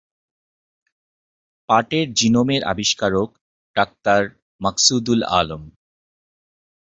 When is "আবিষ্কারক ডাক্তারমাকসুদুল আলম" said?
2.63-5.63